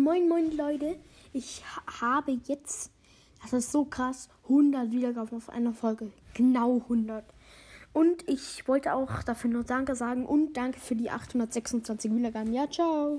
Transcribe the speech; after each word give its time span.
Moin, 0.00 0.30
moin, 0.30 0.56
Leute. 0.56 0.96
Ich 1.34 1.62
ha 1.62 2.00
habe 2.00 2.32
jetzt, 2.46 2.90
das 3.42 3.52
ist 3.52 3.70
so 3.70 3.84
krass, 3.84 4.30
100 4.44 4.90
Wiedergaben 4.90 5.36
auf 5.36 5.50
einer 5.50 5.74
Folge. 5.74 6.10
Genau 6.32 6.76
100. 6.76 7.22
Und 7.92 8.26
ich 8.26 8.66
wollte 8.66 8.94
auch 8.94 9.22
dafür 9.24 9.50
nur 9.50 9.64
Danke 9.64 9.94
sagen 9.94 10.24
und 10.24 10.56
danke 10.56 10.80
für 10.80 10.96
die 10.96 11.10
826 11.10 12.14
Wiedergaben. 12.14 12.54
Ja, 12.54 12.66
ciao. 12.70 13.18